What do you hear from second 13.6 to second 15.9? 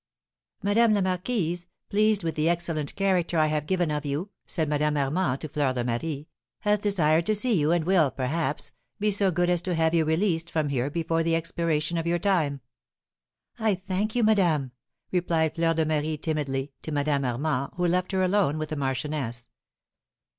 thank you, madame," replied Fleur de